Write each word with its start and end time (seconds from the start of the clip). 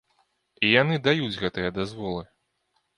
І 0.63 0.71
яны 0.81 0.95
даюць 1.09 1.39
гэтыя 1.45 1.77
дазволы. 1.79 2.23